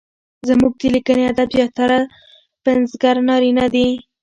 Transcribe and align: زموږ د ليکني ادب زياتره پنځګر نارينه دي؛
زموږ 0.47 0.73
د 0.77 0.81
ليکني 0.93 1.23
ادب 1.31 1.49
زياتره 1.57 1.99
پنځګر 2.65 3.15
نارينه 3.27 3.65
دي؛ 3.73 3.87